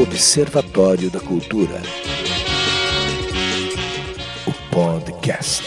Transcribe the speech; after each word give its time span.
Observatório 0.00 1.10
da 1.10 1.18
Cultura. 1.18 1.80
O 4.46 4.72
podcast. 4.72 5.64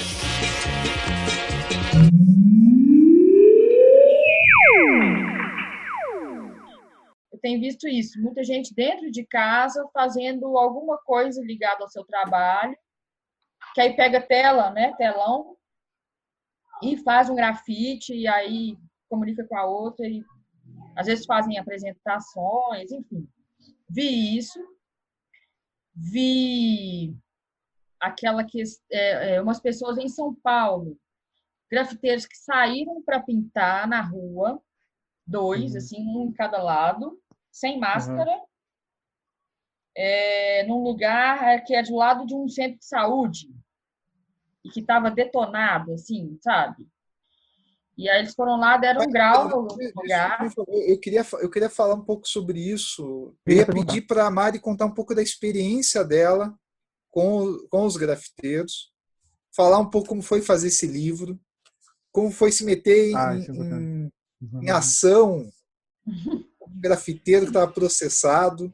Eu 7.30 7.40
tenho 7.42 7.60
visto 7.60 7.90
isso, 7.90 8.22
muita 8.22 8.42
gente 8.42 8.74
dentro 8.74 9.12
de 9.12 9.26
casa 9.26 9.86
fazendo 9.94 10.58
alguma 10.58 10.98
coisa 11.00 11.44
ligada 11.44 11.84
ao 11.84 11.90
seu 11.90 12.06
trabalho, 12.06 12.78
que 13.76 13.82
aí 13.82 13.98
pega 13.98 14.22
tela, 14.22 14.72
né, 14.72 14.94
telão, 14.98 15.58
e 16.82 16.96
faz 16.96 17.30
um 17.30 17.36
grafite, 17.36 18.14
e 18.14 18.30
aí 18.30 18.78
comunica 19.10 19.46
com 19.46 19.58
a 19.58 19.66
outra, 19.66 20.08
e 20.08 20.24
às 20.96 21.08
vezes 21.08 21.26
fazem 21.26 21.58
apresentações, 21.58 22.94
enfim. 22.94 23.28
Vi 23.94 24.38
isso, 24.38 24.58
vi 25.94 27.14
aquela 28.00 28.42
que 28.46 28.64
é, 28.90 29.36
é, 29.36 29.42
umas 29.42 29.60
pessoas 29.60 29.98
em 29.98 30.08
São 30.08 30.34
Paulo, 30.34 30.98
grafiteiros 31.70 32.26
que 32.26 32.38
saíram 32.38 33.04
para 33.04 33.22
pintar 33.22 33.86
na 33.90 34.00
rua, 34.00 34.62
dois, 35.28 35.72
uhum. 35.72 35.78
assim, 35.78 36.08
um 36.08 36.28
em 36.28 36.32
cada 36.32 36.64
lado, 36.64 37.22
sem 37.52 37.80
máscara, 37.80 38.32
uhum. 38.32 38.46
é, 39.98 40.64
num 40.68 40.82
lugar 40.82 41.62
que 41.66 41.76
é 41.76 41.84
do 41.84 41.96
lado 41.96 42.26
de 42.26 42.34
um 42.34 42.48
centro 42.48 42.80
de 42.80 42.86
saúde 42.86 43.54
e 44.64 44.70
que 44.70 44.80
estava 44.80 45.12
detonado, 45.12 45.94
assim, 45.94 46.38
sabe? 46.40 46.88
E 48.02 48.10
aí 48.10 48.22
eles 48.22 48.34
foram 48.34 48.60
lá, 48.60 48.78
deram 48.78 49.04
um 49.04 49.12
grau 49.12 49.48
no 49.48 49.62
lugar. 49.62 50.52
Eu 50.88 51.00
queria, 51.00 51.24
eu 51.40 51.50
queria 51.52 51.70
falar 51.70 51.94
um 51.94 52.04
pouco 52.04 52.28
sobre 52.28 52.60
isso. 52.60 53.36
Eu 53.46 53.58
ia 53.58 53.66
pedir 53.66 54.02
para 54.02 54.26
a 54.26 54.32
Mari 54.32 54.60
contar 54.60 54.86
um 54.86 54.94
pouco 54.94 55.14
da 55.14 55.22
experiência 55.22 56.04
dela 56.04 56.52
com, 57.12 57.60
com 57.70 57.86
os 57.86 57.98
grafiteiros, 57.98 58.92
falar 59.56 59.78
um 59.78 59.88
pouco 59.88 60.08
como 60.08 60.24
foi 60.24 60.42
fazer 60.42 60.70
esse 60.70 60.88
livro, 60.88 61.40
como 62.12 62.32
foi 62.32 62.52
se 62.52 62.66
meter 62.66 63.12
em, 63.12 63.16
ah, 63.16 63.36
é 63.36 63.38
em, 63.38 64.12
em 64.64 64.70
ação, 64.72 65.48
um 66.08 66.82
grafiteiro 66.82 67.46
que 67.46 67.52
estava 67.52 67.72
processado. 67.72 68.74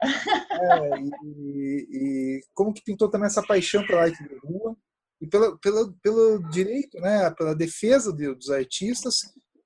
É, 0.62 1.00
e, 1.24 1.88
e, 1.90 2.40
como 2.52 2.74
que 2.74 2.82
pintou 2.82 3.08
também 3.08 3.26
essa 3.26 3.42
paixão 3.42 3.86
pela 3.86 4.02
arte 4.02 4.22
de 4.22 4.34
rua 4.44 4.76
e 5.20 5.26
pela, 5.26 5.56
pela, 5.58 5.92
pelo 6.02 6.38
direito, 6.50 6.98
né, 6.98 7.30
pela 7.32 7.54
defesa 7.54 8.12
de, 8.12 8.34
dos 8.34 8.50
artistas 8.50 9.20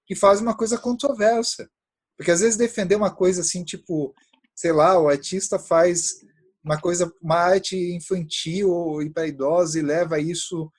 que 0.07 0.15
fazem 0.15 0.45
uma 0.45 0.57
coisa 0.57 0.77
controversa. 0.77 1.71
Porque 2.17 2.31
às 2.31 2.41
vezes 2.41 2.57
defender 2.57 2.97
uma 2.97 3.15
coisa 3.15 3.41
assim, 3.41 3.65
tipo, 3.65 4.15
sei 4.55 4.73
lá, 4.73 4.99
o 4.99 5.09
artista 5.09 5.59
faz 5.59 6.15
uma 6.63 6.81
coisa, 6.81 7.13
uma 7.23 7.37
arte 7.37 7.77
infantil 7.95 9.03
e 9.03 9.11
para 9.11 9.27
idosos 9.27 9.77
e 9.77 9.83
leva 9.83 10.19
isso 10.19 10.71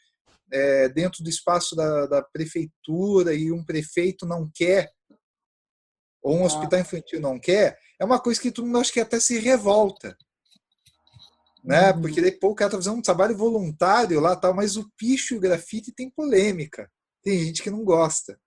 é, 0.52 0.90
dentro 0.90 1.24
do 1.24 1.30
espaço 1.30 1.76
da, 1.76 2.06
da, 2.08 2.24
prefeitura 2.24 3.34
e 3.34 3.52
um 3.52 3.64
prefeito 3.64 4.26
não 4.26 4.50
quer, 4.54 4.92
ou 6.22 6.38
um 6.38 6.44
ah. 6.44 6.46
hospital 6.46 6.80
infantil 6.80 7.20
não 7.20 7.40
quer, 7.40 7.78
é 8.00 8.06
uma 8.06 8.20
coisa 8.20 8.42
que 8.42 8.52
todo 8.52 8.66
mundo 8.66 8.80
acha 8.80 8.92
que 8.92 9.00
até 9.00 9.20
se 9.20 9.40
revolta 9.40 10.18
né? 11.66 11.92
Uhum. 11.92 12.02
Porque 12.02 12.22
depois 12.22 12.54
o 12.54 12.56
cara 12.56 12.72
tá 12.72 12.78
fazendo 12.78 12.98
um 12.98 13.02
trabalho 13.02 13.36
voluntário 13.36 14.20
lá, 14.20 14.36
tal, 14.36 14.54
mas 14.54 14.78
o 14.78 14.90
picho 14.96 15.34
e 15.34 15.38
o 15.38 15.42
grafite 15.42 15.92
tem 15.92 16.10
polêmica. 16.10 16.90
Tem 17.24 17.40
gente 17.40 17.64
que 17.64 17.72
não 17.72 17.84
gosta. 17.84 18.40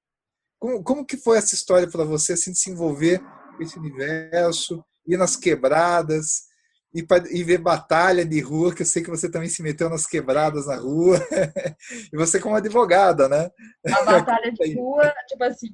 Como, 0.58 0.82
como 0.82 1.04
que 1.04 1.16
foi 1.16 1.38
essa 1.38 1.54
história 1.54 1.88
para 1.88 2.04
você 2.04 2.34
assim, 2.34 2.52
de 2.52 2.58
se 2.58 2.70
envolver 2.70 3.20
com 3.56 3.62
esse 3.62 3.78
universo, 3.78 4.84
ir 5.06 5.16
nas 5.16 5.36
quebradas, 5.36 6.48
e, 6.94 7.04
e 7.30 7.44
ver 7.44 7.58
batalha 7.58 8.24
de 8.24 8.40
rua, 8.40 8.74
que 8.74 8.82
eu 8.82 8.86
sei 8.86 9.02
que 9.02 9.10
você 9.10 9.30
também 9.30 9.48
se 9.48 9.62
meteu 9.62 9.90
nas 9.90 10.06
quebradas 10.06 10.66
na 10.66 10.76
rua, 10.76 11.18
e 12.12 12.16
você 12.16 12.40
como 12.40 12.54
advogada, 12.54 13.28
né? 13.28 13.50
A 13.86 14.04
batalha 14.04 14.52
de 14.52 14.74
rua, 14.78 15.12
tipo 15.26 15.44
assim, 15.44 15.68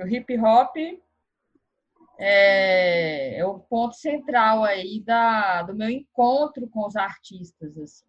o 0.00 0.06
hip 0.06 0.38
hop 0.38 0.76
é, 2.18 3.38
é, 3.38 3.46
o 3.46 3.58
ponto 3.58 3.94
central 3.96 4.64
aí 4.64 5.00
da, 5.00 5.62
do 5.62 5.74
meu 5.74 5.88
encontro 5.88 6.68
com 6.68 6.86
os 6.86 6.96
artistas, 6.96 7.76
assim, 7.78 8.04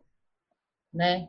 né? 0.94 1.28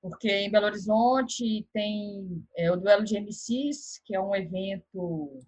Porque 0.00 0.30
em 0.30 0.50
Belo 0.50 0.66
Horizonte 0.66 1.66
tem 1.72 2.46
é, 2.56 2.70
o 2.70 2.76
Duelo 2.76 3.04
de 3.04 3.18
MCs, 3.18 4.00
que 4.04 4.14
é 4.14 4.20
um 4.20 4.34
evento, 4.34 5.40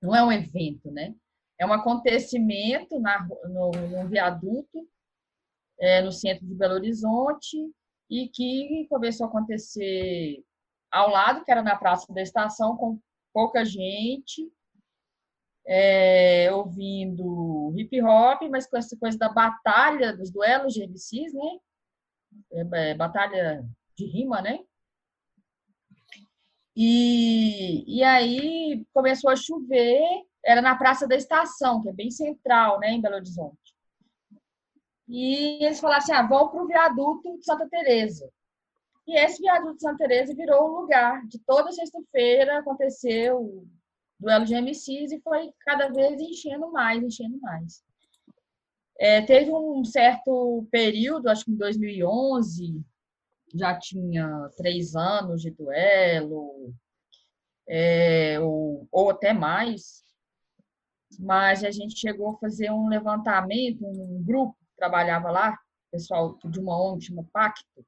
não 0.00 0.14
é 0.14 0.24
um 0.24 0.32
evento, 0.32 0.90
né? 0.90 1.14
É 1.58 1.66
um 1.66 1.72
acontecimento 1.72 2.98
na, 2.98 3.26
no, 3.48 3.70
no 3.70 4.08
viaduto, 4.08 4.88
é, 5.78 6.00
no 6.00 6.10
centro 6.10 6.46
de 6.46 6.54
Belo 6.54 6.74
Horizonte, 6.74 7.56
e 8.08 8.28
que 8.28 8.86
começou 8.88 9.26
a 9.26 9.28
acontecer 9.28 10.42
ao 10.90 11.10
lado, 11.10 11.44
que 11.44 11.50
era 11.50 11.62
na 11.62 11.76
Praça 11.76 12.12
da 12.12 12.22
Estação, 12.22 12.76
com 12.76 12.98
pouca 13.32 13.64
gente, 13.64 14.50
é, 15.66 16.52
ouvindo 16.52 17.72
hip 17.76 18.00
hop, 18.02 18.42
mas 18.50 18.66
com 18.66 18.76
essa 18.76 18.96
coisa 18.96 19.16
da 19.18 19.28
batalha, 19.28 20.16
dos 20.16 20.30
duelos 20.30 20.74
de 20.74 20.82
MCs, 20.82 21.32
né? 21.32 21.58
É, 22.52 22.90
é, 22.90 22.94
batalha 22.94 23.64
de 23.96 24.06
rima, 24.06 24.42
né? 24.42 24.60
E, 26.76 27.84
e 27.86 28.02
aí 28.02 28.84
começou 28.92 29.30
a 29.30 29.36
chover, 29.36 30.02
era 30.44 30.60
na 30.60 30.76
Praça 30.76 31.06
da 31.06 31.14
Estação, 31.14 31.80
que 31.80 31.88
é 31.88 31.92
bem 31.92 32.10
central, 32.10 32.80
né, 32.80 32.90
em 32.90 33.00
Belo 33.00 33.14
Horizonte. 33.14 33.74
E 35.08 35.64
eles 35.64 35.80
falaram 35.80 36.02
assim: 36.02 36.12
ah, 36.12 36.26
vão 36.26 36.48
para 36.48 36.62
o 36.62 36.66
viaduto 36.66 37.38
de 37.38 37.44
Santa 37.44 37.68
Teresa. 37.68 38.28
E 39.06 39.18
esse 39.18 39.40
viaduto 39.40 39.76
de 39.76 39.82
Santa 39.82 39.98
Teresa 39.98 40.34
virou 40.34 40.64
o 40.64 40.80
lugar 40.80 41.24
de 41.26 41.38
toda 41.40 41.70
sexta-feira 41.72 42.58
aconteceu 42.58 43.66
duelo 44.18 44.44
de 44.44 44.54
MCs 44.54 45.12
e 45.12 45.20
foi 45.20 45.52
cada 45.60 45.88
vez 45.88 46.20
enchendo 46.20 46.70
mais, 46.70 47.02
enchendo 47.02 47.38
mais. 47.40 47.82
É, 48.98 49.22
teve 49.22 49.50
um 49.50 49.84
certo 49.84 50.66
período, 50.70 51.28
acho 51.28 51.44
que 51.44 51.50
em 51.50 51.56
2011, 51.56 52.80
já 53.54 53.78
tinha 53.78 54.48
três 54.56 54.94
anos 54.94 55.42
de 55.42 55.50
duelo, 55.50 56.72
é, 57.68 58.38
ou, 58.40 58.86
ou 58.90 59.10
até 59.10 59.32
mais, 59.32 60.04
mas 61.18 61.64
a 61.64 61.70
gente 61.70 61.98
chegou 61.98 62.30
a 62.30 62.38
fazer 62.38 62.70
um 62.70 62.88
levantamento, 62.88 63.84
um 63.84 64.22
grupo 64.22 64.56
que 64.58 64.76
trabalhava 64.76 65.30
lá, 65.30 65.58
pessoal 65.90 66.38
de 66.44 66.58
uma 66.58 67.00
chama 67.00 67.26
Pacto, 67.32 67.86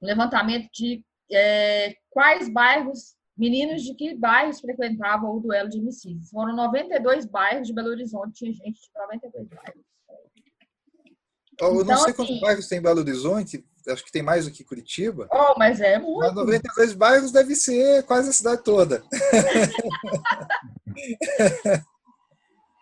um 0.00 0.06
levantamento 0.06 0.68
de 0.72 1.04
é, 1.30 1.94
quais 2.10 2.48
bairros 2.48 3.17
Meninos 3.38 3.84
de 3.84 3.94
que 3.94 4.16
bairros 4.16 4.60
frequentavam 4.60 5.36
o 5.36 5.40
duelo 5.40 5.68
de 5.68 5.80
MCs? 5.80 6.30
Foram 6.30 6.56
92 6.56 7.24
bairros 7.24 7.68
de 7.68 7.72
Belo 7.72 7.90
Horizonte, 7.90 8.34
tinha 8.34 8.52
gente 8.52 8.80
de 8.80 8.90
92 8.92 9.48
bairros. 9.48 9.84
Eu 11.60 11.74
não 11.74 11.82
então, 11.82 11.98
sei 11.98 12.12
quantos 12.12 12.34
assim, 12.34 12.40
bairros 12.40 12.66
tem 12.66 12.78
em 12.78 12.82
Belo 12.82 12.98
Horizonte, 13.00 13.64
acho 13.88 14.04
que 14.04 14.10
tem 14.10 14.22
mais 14.22 14.44
do 14.44 14.50
que 14.50 14.64
Curitiba. 14.64 15.28
Oh, 15.32 15.56
mas 15.56 15.80
é 15.80 16.00
muito. 16.00 16.18
Mas 16.18 16.34
92 16.34 16.94
bairros 16.94 17.30
deve 17.30 17.54
ser 17.54 18.02
quase 18.04 18.30
a 18.30 18.32
cidade 18.32 18.64
toda. 18.64 19.04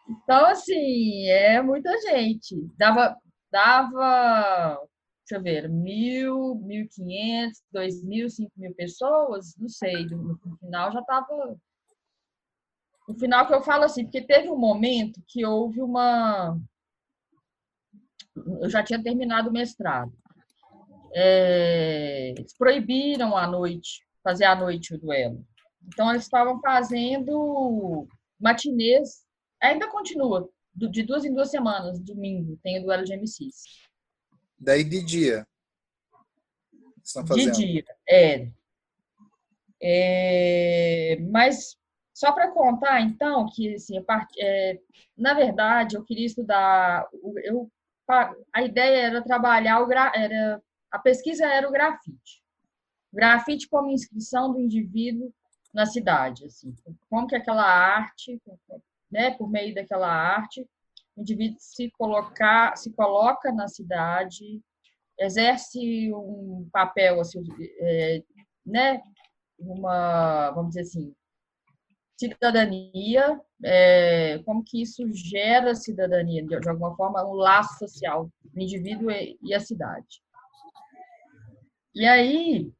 então, 0.08 0.46
assim, 0.46 1.28
é 1.28 1.60
muita 1.60 1.90
gente. 2.00 2.66
Dava, 2.78 3.14
dava 3.50 4.80
deixa 5.28 5.36
eu 5.36 5.42
ver, 5.42 5.68
mil, 5.68 6.54
mil 6.54 6.88
quinhentos, 6.88 7.60
dois 7.72 8.02
mil, 8.04 8.30
cinco 8.30 8.52
mil 8.56 8.72
pessoas, 8.74 9.56
não 9.58 9.68
sei, 9.68 10.06
no, 10.06 10.38
final 10.60 10.92
já 10.92 11.00
estava. 11.00 11.56
No 13.08 13.18
final 13.18 13.46
que 13.46 13.54
eu 13.54 13.62
falo 13.62 13.84
assim, 13.84 14.04
porque 14.04 14.22
teve 14.22 14.48
um 14.48 14.58
momento 14.58 15.20
que 15.26 15.44
houve 15.44 15.82
uma. 15.82 16.56
Eu 18.60 18.70
já 18.70 18.82
tinha 18.84 19.02
terminado 19.02 19.50
o 19.50 19.52
mestrado. 19.52 20.12
É... 21.12 22.30
Eles 22.36 22.56
proibiram 22.56 23.36
à 23.36 23.46
noite, 23.46 24.06
fazer 24.22 24.44
à 24.44 24.54
noite 24.54 24.94
o 24.94 24.98
duelo. 24.98 25.44
Então, 25.86 26.10
eles 26.10 26.24
estavam 26.24 26.60
fazendo 26.60 28.06
matinês, 28.38 29.24
ainda 29.60 29.88
continua, 29.88 30.48
de 30.74 31.02
duas 31.04 31.24
em 31.24 31.32
duas 31.32 31.50
semanas, 31.50 31.98
domingo, 32.00 32.58
tem 32.62 32.80
o 32.80 32.82
duelo 32.84 33.04
de 33.04 33.14
MCs. 33.14 33.85
Daí 34.58 34.84
de 34.84 35.02
dia. 35.02 35.46
Estão 37.02 37.26
fazendo. 37.26 37.52
De 37.52 37.66
dia, 37.66 37.84
é. 38.08 38.48
é 39.80 41.18
mas 41.30 41.76
só 42.12 42.32
para 42.32 42.50
contar, 42.50 43.00
então, 43.02 43.46
que 43.54 43.74
assim, 43.74 44.02
part... 44.02 44.26
é, 44.38 44.80
na 45.16 45.34
verdade 45.34 45.96
eu 45.96 46.04
queria 46.04 46.26
estudar. 46.26 47.06
Eu, 47.44 47.70
a 48.52 48.62
ideia 48.62 49.06
era 49.06 49.22
trabalhar 49.22 49.80
o 49.80 49.86
gra... 49.86 50.12
era 50.14 50.62
a 50.90 50.98
pesquisa 50.98 51.44
era 51.44 51.68
o 51.68 51.72
grafite. 51.72 52.42
grafite 53.12 53.68
como 53.68 53.90
inscrição 53.90 54.52
do 54.52 54.60
indivíduo 54.60 55.32
na 55.74 55.84
cidade, 55.84 56.46
assim, 56.46 56.74
como 57.10 57.26
que 57.26 57.36
aquela 57.36 57.64
arte 57.64 58.40
né, 59.10 59.32
por 59.32 59.50
meio 59.50 59.74
daquela 59.74 60.08
arte, 60.08 60.66
o 61.16 61.20
indivíduo 61.20 61.56
se 61.58 61.90
colocar, 61.92 62.76
se 62.76 62.92
coloca 62.92 63.50
na 63.52 63.68
cidade, 63.68 64.60
exerce 65.18 66.12
um 66.12 66.68
papel 66.70 67.20
assim, 67.20 67.42
é, 67.80 68.22
né, 68.64 69.02
uma, 69.58 70.50
vamos 70.50 70.74
dizer 70.74 70.82
assim, 70.82 71.14
cidadania, 72.18 73.40
é, 73.64 74.38
como 74.44 74.62
que 74.64 74.82
isso 74.82 75.02
gera 75.12 75.74
cidadania, 75.74 76.42
de, 76.42 76.58
de 76.60 76.68
alguma 76.68 76.94
forma, 76.96 77.24
um 77.24 77.34
laço 77.34 77.78
social 77.78 78.30
do 78.44 78.60
indivíduo 78.60 79.10
e, 79.10 79.38
e 79.42 79.54
a 79.54 79.60
cidade. 79.60 80.22
E 81.94 82.06
aí, 82.06 82.70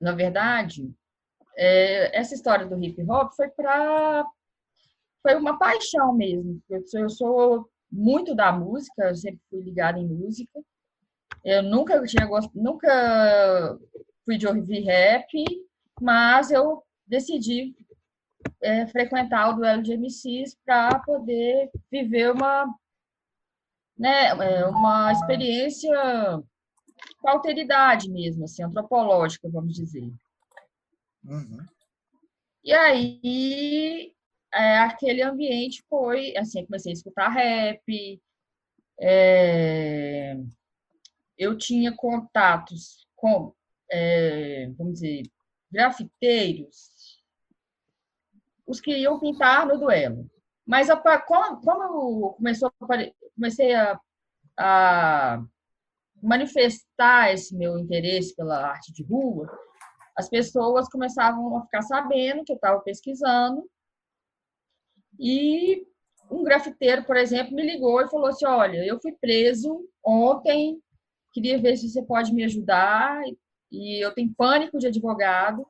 na 0.00 0.12
verdade, 0.12 0.92
é, 1.56 2.18
essa 2.18 2.34
história 2.34 2.66
do 2.66 2.82
hip 2.82 3.02
hop 3.10 3.32
foi 3.34 3.48
para 3.48 4.26
foi 5.22 5.34
uma 5.34 5.58
paixão 5.58 6.12
mesmo. 6.14 6.60
Eu 6.68 6.86
sou, 6.86 7.00
eu 7.00 7.10
sou 7.10 7.70
muito 7.90 8.34
da 8.34 8.52
música, 8.52 9.08
eu 9.08 9.14
sempre 9.14 9.40
fui 9.48 9.60
ligada 9.60 9.98
em 9.98 10.06
música. 10.06 10.60
Eu 11.44 11.62
nunca 11.62 12.02
tinha 12.04 12.26
gost... 12.26 12.50
nunca 12.54 13.78
fui 14.24 14.36
de 14.36 14.46
ouvir 14.46 14.84
rap, 14.84 15.26
mas 16.00 16.50
eu 16.50 16.82
decidi 17.06 17.74
é, 18.60 18.86
frequentar 18.86 19.50
o 19.50 19.54
duelo 19.54 19.82
de 19.82 19.96
MCs 19.96 20.56
para 20.64 20.98
poder 21.00 21.70
viver 21.90 22.32
uma, 22.32 22.66
né, 23.98 24.28
é, 24.28 24.66
uma 24.66 25.12
experiência 25.12 25.90
com 27.20 27.28
alteridade 27.28 28.10
mesmo, 28.10 28.44
assim, 28.44 28.62
antropológica, 28.62 29.48
vamos 29.48 29.74
dizer. 29.74 30.10
Uhum. 31.24 31.66
E 32.62 32.72
aí, 32.72 34.14
é, 34.52 34.78
aquele 34.78 35.22
ambiente 35.22 35.82
foi, 35.88 36.36
assim, 36.36 36.64
comecei 36.66 36.92
a 36.92 36.94
escutar 36.94 37.28
rap, 37.28 38.20
é, 39.00 40.36
eu 41.38 41.56
tinha 41.56 41.94
contatos 41.94 43.06
com, 43.16 43.54
é, 43.90 44.68
vamos 44.76 44.94
dizer, 44.94 45.22
grafiteiros, 45.70 47.22
os 48.66 48.80
que 48.80 48.96
iam 48.96 49.18
pintar 49.18 49.66
no 49.66 49.78
duelo. 49.78 50.30
Mas 50.66 50.90
a, 50.90 50.96
como, 51.20 51.60
como 51.60 52.32
começou, 52.34 52.72
comecei 53.34 53.74
a, 53.74 53.98
a 54.58 55.42
manifestar 56.22 57.32
esse 57.32 57.56
meu 57.56 57.78
interesse 57.78 58.36
pela 58.36 58.66
arte 58.66 58.92
de 58.92 59.02
rua, 59.02 59.50
as 60.16 60.28
pessoas 60.28 60.88
começavam 60.88 61.56
a 61.56 61.62
ficar 61.62 61.82
sabendo 61.82 62.44
que 62.44 62.52
eu 62.52 62.56
estava 62.56 62.80
pesquisando. 62.80 63.68
E 65.20 65.86
um 66.30 66.42
grafiteiro, 66.42 67.04
por 67.04 67.16
exemplo, 67.16 67.54
me 67.54 67.62
ligou 67.62 68.00
e 68.00 68.08
falou 68.08 68.28
assim: 68.28 68.46
Olha, 68.46 68.84
eu 68.84 68.98
fui 69.00 69.12
preso 69.12 69.86
ontem, 70.04 70.80
queria 71.32 71.58
ver 71.58 71.76
se 71.76 71.88
você 71.88 72.02
pode 72.02 72.32
me 72.32 72.44
ajudar. 72.44 73.22
E 73.70 74.04
eu 74.04 74.12
tenho 74.12 74.34
pânico 74.36 74.78
de 74.78 74.88
advogado, 74.88 75.64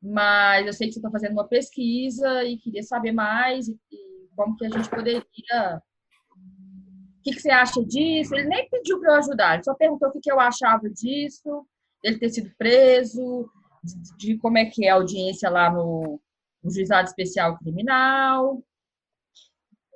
mas 0.00 0.66
eu 0.66 0.72
sei 0.72 0.86
que 0.86 0.94
você 0.94 0.98
está 1.00 1.10
fazendo 1.10 1.32
uma 1.32 1.46
pesquisa 1.46 2.44
e 2.44 2.56
queria 2.56 2.82
saber 2.82 3.12
mais 3.12 3.68
e, 3.68 3.78
como 4.34 4.56
que 4.56 4.64
a 4.64 4.70
gente 4.70 4.88
poderia 4.88 5.22
que, 7.26 7.32
que 7.32 7.40
você 7.40 7.50
acha 7.50 7.84
disso? 7.84 8.34
Ele 8.34 8.48
nem 8.48 8.68
pediu 8.68 9.00
para 9.00 9.14
eu 9.14 9.18
ajudar, 9.18 9.54
ele 9.54 9.64
só 9.64 9.74
perguntou 9.74 10.08
o 10.08 10.12
que, 10.12 10.20
que 10.20 10.30
eu 10.30 10.38
achava 10.38 10.88
disso, 10.88 11.66
ele 12.02 12.18
ter 12.18 12.28
sido 12.28 12.52
preso, 12.56 13.50
de, 13.82 14.16
de 14.16 14.38
como 14.38 14.58
é 14.58 14.66
que 14.66 14.86
é 14.86 14.90
a 14.90 14.94
audiência 14.94 15.50
lá 15.50 15.68
no, 15.68 16.20
no 16.66 16.72
juizado 16.72 17.08
especial 17.08 17.56
criminal, 17.58 18.60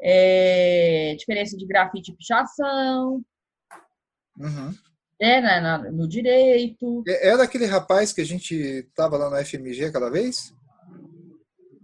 é, 0.01 1.17
diferença 1.19 1.57
de 1.57 1.67
grafite 1.67 2.13
e 2.13 2.17
pichação, 2.17 3.21
uhum. 4.39 4.75
é, 5.19 5.41
na, 5.41 5.61
na, 5.61 5.91
no 5.91 6.09
direito. 6.09 7.03
Era 7.09 7.43
é, 7.43 7.45
aquele 7.45 7.67
rapaz 7.67 8.13
que 8.13 8.21
a 8.21 8.25
gente 8.25 8.55
estava 8.55 9.17
lá 9.17 9.29
no 9.29 9.45
FMG 9.45 9.87
aquela 9.87 10.11
vez? 10.11 10.55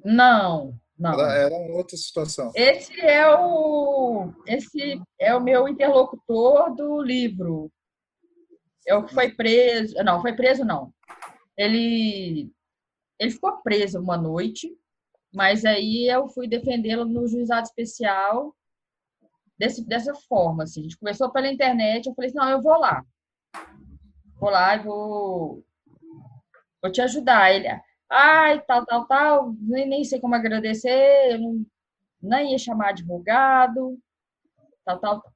Não, 0.04 0.78
não. 0.96 1.12
Era, 1.14 1.34
era 1.34 1.54
uma 1.56 1.74
outra 1.74 1.96
situação. 1.96 2.52
Esse 2.54 2.98
é 3.00 3.28
o 3.28 4.32
esse 4.46 5.02
é 5.18 5.34
o 5.34 5.42
meu 5.42 5.66
interlocutor 5.66 6.76
do 6.76 7.02
livro. 7.02 7.72
É 8.86 8.94
o 8.94 9.04
que 9.04 9.12
foi 9.12 9.34
preso. 9.34 9.96
Não, 10.04 10.22
foi 10.22 10.32
preso 10.32 10.64
não. 10.64 10.92
Ele 11.58 12.52
ele 13.18 13.30
ficou 13.30 13.58
preso 13.58 14.00
uma 14.00 14.16
noite, 14.16 14.76
mas 15.34 15.64
aí 15.64 16.08
eu 16.08 16.28
fui 16.28 16.48
defendê-lo 16.48 17.04
no 17.04 17.26
juizado 17.26 17.66
especial 17.66 18.54
desse, 19.58 19.86
dessa 19.86 20.14
forma. 20.14 20.64
Assim. 20.64 20.80
A 20.80 20.82
gente 20.84 20.98
começou 20.98 21.30
pela 21.30 21.50
internet, 21.50 22.06
eu 22.06 22.14
falei 22.14 22.30
assim, 22.30 22.38
não, 22.38 22.50
eu 22.50 22.62
vou 22.62 22.78
lá. 22.78 23.04
Vou 24.38 24.50
lá 24.50 24.76
e 24.76 24.82
vou, 24.82 25.64
vou 26.82 26.92
te 26.92 27.00
ajudar. 27.00 27.52
Ele, 27.52 27.68
ai, 28.08 28.60
tal, 28.64 28.84
tal, 28.84 29.06
tal, 29.06 29.54
nem, 29.60 29.88
nem 29.88 30.04
sei 30.04 30.20
como 30.20 30.34
agradecer, 30.34 31.32
eu 31.32 31.38
não, 31.40 31.66
nem 32.22 32.52
ia 32.52 32.58
chamar 32.58 32.90
advogado, 32.90 33.98
tal, 34.84 34.98
tal, 35.00 35.20
tal. 35.22 35.32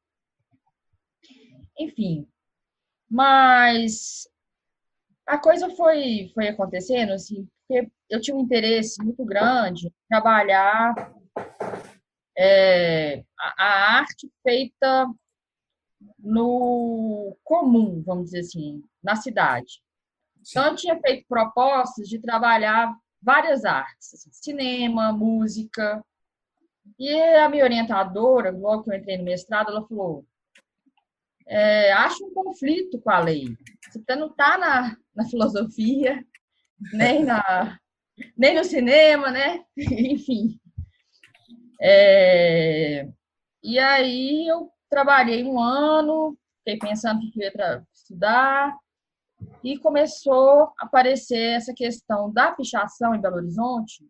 Enfim, 1.79 2.29
mas 3.09 4.29
a 5.27 5.38
coisa 5.38 5.71
foi, 5.71 6.31
foi 6.35 6.49
acontecendo, 6.49 7.12
assim, 7.12 7.49
porque 7.70 7.88
eu 8.08 8.20
tinha 8.20 8.37
um 8.37 8.40
interesse 8.40 9.00
muito 9.02 9.25
grande 9.25 9.87
em 9.87 9.93
trabalhar 10.08 10.93
é, 12.37 13.22
a, 13.38 13.64
a 13.64 13.99
arte 13.99 14.28
feita 14.43 15.08
no 16.19 17.37
comum, 17.44 18.02
vamos 18.05 18.26
dizer 18.26 18.40
assim, 18.40 18.82
na 19.00 19.14
cidade. 19.14 19.81
Então, 20.40 20.67
eu 20.67 20.75
tinha 20.75 20.99
feito 21.00 21.28
propostas 21.28 22.08
de 22.08 22.19
trabalhar 22.19 22.93
várias 23.22 23.64
artes, 23.64 24.14
assim, 24.14 24.32
cinema, 24.32 25.12
música. 25.12 26.05
E 26.99 27.14
a 27.14 27.49
minha 27.49 27.62
orientadora, 27.62 28.50
logo 28.50 28.84
que 28.84 28.90
eu 28.90 28.94
entrei 28.96 29.17
no 29.17 29.25
mestrado, 29.25 29.70
ela 29.70 29.87
falou: 29.87 30.26
é, 31.46 31.93
acho 31.93 32.26
um 32.26 32.34
conflito 32.34 32.99
com 33.00 33.11
a 33.11 33.20
lei. 33.20 33.56
Você 33.93 34.17
não 34.17 34.28
está 34.28 34.58
na, 34.58 34.96
na 35.14 35.25
filosofia, 35.28 36.25
nem, 36.93 37.25
na, 37.25 37.79
nem 38.37 38.55
no 38.55 38.65
cinema, 38.65 39.31
né? 39.31 39.65
Enfim. 39.77 40.59
É, 41.82 43.08
e 43.63 43.79
aí 43.79 44.46
eu 44.46 44.70
trabalhei 44.89 45.44
um 45.44 45.58
ano, 45.58 46.37
fiquei 46.58 46.79
pensando 46.79 47.20
que 47.31 47.43
eu 47.43 47.51
ia 47.56 47.87
estudar, 47.94 48.77
e 49.63 49.79
começou 49.79 50.72
a 50.79 50.84
aparecer 50.84 51.56
essa 51.56 51.72
questão 51.75 52.32
da 52.32 52.53
pichação 52.53 53.15
em 53.15 53.20
Belo 53.20 53.37
Horizonte. 53.37 54.06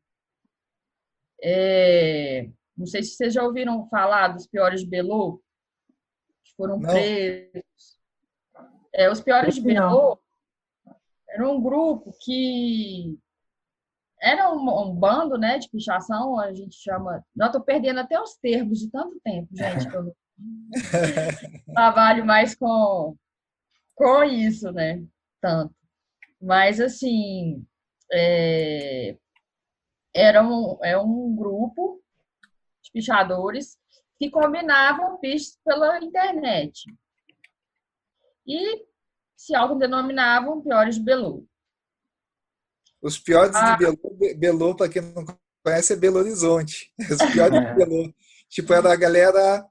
É, 1.42 2.48
não 2.76 2.86
sei 2.86 3.02
se 3.02 3.14
vocês 3.14 3.32
já 3.32 3.42
ouviram 3.42 3.88
falar 3.88 4.28
dos 4.28 4.46
piores 4.46 4.80
de 4.80 4.88
Belo, 4.88 5.42
que 6.44 6.54
foram 6.56 6.78
não. 6.78 6.88
presos. 6.88 7.98
É, 8.92 9.10
os 9.10 9.20
piores 9.20 9.54
de 9.54 9.60
Belo 9.60 10.20
era 11.32 11.48
um 11.48 11.60
grupo 11.60 12.12
que 12.20 13.18
era 14.20 14.52
um, 14.52 14.90
um, 14.90 14.94
bando 14.94 15.38
né, 15.38 15.58
de 15.58 15.68
pichação, 15.70 16.38
a 16.38 16.52
gente 16.52 16.76
chama. 16.76 17.24
Não, 17.34 17.46
estou 17.46 17.62
perdendo 17.62 18.00
até 18.00 18.20
os 18.20 18.36
termos 18.36 18.78
de 18.78 18.90
tanto 18.90 19.18
tempo, 19.24 19.48
gente, 19.52 19.88
que 19.88 19.96
eu 19.96 20.14
trabalho 21.72 22.26
mais 22.26 22.54
com, 22.54 23.16
com 23.94 24.24
isso, 24.24 24.70
né? 24.72 25.02
tanto. 25.40 25.74
Mas, 26.40 26.80
assim, 26.80 27.66
é, 28.12 29.16
era 30.14 30.42
um, 30.42 30.78
é 30.82 30.98
um 30.98 31.34
grupo 31.34 32.02
de 32.82 32.90
pichadores 32.92 33.78
que 34.18 34.30
combinavam 34.30 35.18
piches 35.18 35.58
pela 35.64 35.98
internet. 36.02 36.84
E 38.46 38.84
se 39.40 39.54
autodenominavam 39.54 40.60
piores 40.60 40.96
de 40.96 41.02
Belo. 41.02 41.48
Os 43.00 43.18
piores 43.18 43.56
ah. 43.56 43.74
de 43.74 43.78
Belo, 43.78 43.98
Belo 44.36 44.76
para 44.76 44.90
quem 44.90 45.00
não 45.00 45.24
conhece, 45.64 45.94
é 45.94 45.96
Belo 45.96 46.18
Horizonte. 46.18 46.92
Os 47.10 47.32
piores 47.32 47.58
de 47.58 47.74
Belo. 47.74 48.14
Tipo, 48.50 48.74
era 48.74 48.92
a 48.92 48.96
galera. 48.96 49.66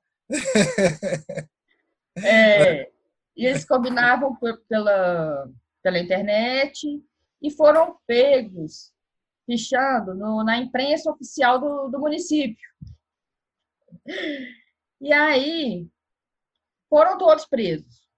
é, 2.18 2.90
e 3.38 3.46
eles 3.46 3.64
combinavam 3.64 4.36
pela, 4.68 5.48
pela 5.84 6.00
internet 6.00 6.88
e 7.40 7.52
foram 7.52 8.00
pegos 8.08 8.92
fichando 9.46 10.16
no, 10.16 10.44
na 10.44 10.58
imprensa 10.58 11.12
oficial 11.12 11.60
do, 11.60 11.90
do 11.90 12.00
município. 12.00 12.68
E 15.00 15.14
aí 15.14 15.88
foram 16.90 17.20
todos 17.20 17.46
presos. 17.46 18.09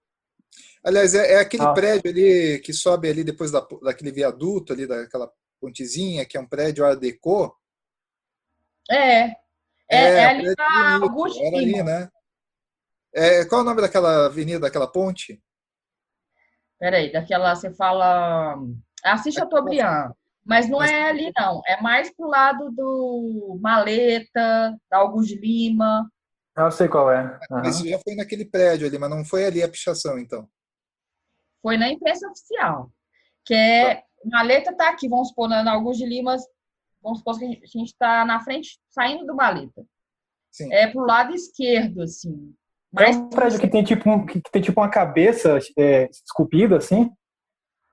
Aliás, 0.84 1.14
é, 1.14 1.34
é 1.34 1.40
aquele 1.40 1.62
ah. 1.62 1.72
prédio 1.72 2.10
ali 2.10 2.58
que 2.60 2.72
sobe 2.72 3.08
ali 3.08 3.22
depois 3.22 3.50
da, 3.50 3.66
daquele 3.82 4.10
viaduto 4.10 4.72
ali, 4.72 4.86
daquela 4.86 5.30
pontezinha, 5.60 6.26
que 6.26 6.36
é 6.36 6.40
um 6.40 6.46
prédio 6.46 6.84
Art 6.84 6.98
Deco. 6.98 7.56
É. 8.90 9.20
É, 9.22 9.36
É, 9.88 10.14
é 10.14 10.26
ali 10.26 10.54
na 10.56 10.96
era 10.96 11.56
ali, 11.56 11.64
Lima. 11.64 11.84
né? 11.84 12.08
É, 13.14 13.44
qual 13.44 13.60
é 13.60 13.62
o 13.62 13.66
nome 13.66 13.80
daquela 13.80 14.26
avenida, 14.26 14.60
daquela 14.60 14.90
ponte? 14.90 15.40
Peraí, 16.78 17.12
daquela 17.12 17.54
você 17.54 17.72
fala. 17.72 18.56
Assis 19.04 19.34
Chateaubriand. 19.34 20.12
Mas 20.44 20.68
não 20.68 20.82
é 20.82 21.08
ali, 21.08 21.30
não. 21.38 21.62
É 21.66 21.80
mais 21.80 22.12
pro 22.14 22.26
lado 22.26 22.70
do 22.72 23.58
Maleta, 23.60 24.76
da 24.90 24.98
Augusto 24.98 25.36
Lima. 25.36 26.10
Ah, 26.56 26.64
eu 26.64 26.70
sei 26.72 26.88
qual 26.88 27.12
é. 27.12 27.20
Aham. 27.20 27.62
Mas 27.62 27.78
já 27.78 27.98
foi 28.00 28.16
naquele 28.16 28.44
prédio 28.44 28.86
ali, 28.86 28.98
mas 28.98 29.10
não 29.10 29.24
foi 29.24 29.44
ali 29.44 29.62
a 29.62 29.68
pichação, 29.68 30.18
então. 30.18 30.48
Foi 31.62 31.76
na 31.76 31.88
imprensa 31.88 32.28
oficial. 32.28 32.90
Que 33.44 33.54
é. 33.54 34.02
Maleta 34.24 34.72
tá 34.74 34.88
aqui, 34.90 35.08
vamos 35.08 35.28
supor, 35.28 35.48
na 35.48 35.72
Augusto 35.72 36.00
de 36.04 36.06
Lima. 36.08 36.36
Vamos 37.02 37.18
supor 37.18 37.38
que 37.38 37.44
a 37.44 37.48
gente 37.48 37.88
está 37.88 38.24
na 38.24 38.40
frente, 38.40 38.78
saindo 38.90 39.26
do 39.26 39.34
Maleta. 39.34 39.84
Sim. 40.50 40.72
É 40.72 40.86
pro 40.86 41.04
lado 41.04 41.34
esquerdo, 41.34 42.02
assim. 42.02 42.54
É 42.96 43.02
Mais 43.02 43.16
um 43.16 43.28
prédio 43.28 43.58
que 43.58 43.68
tem 43.68 43.82
tipo, 43.82 44.08
um, 44.08 44.24
que 44.26 44.40
que 44.40 44.50
tem 44.50 44.62
tipo 44.62 44.80
uma 44.80 44.88
cabeça 44.90 45.58
é, 45.76 46.08
esculpida, 46.10 46.76
assim. 46.76 47.10